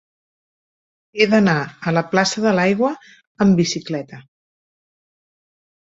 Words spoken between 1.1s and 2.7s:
He d'anar a la plaça de